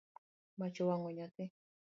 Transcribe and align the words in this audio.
Mach 0.57 0.75
owango 0.81 1.09
nyathi 1.17 1.43